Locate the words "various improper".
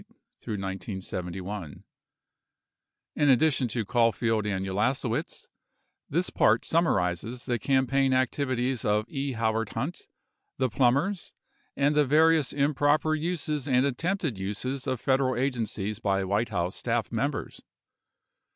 12.07-13.13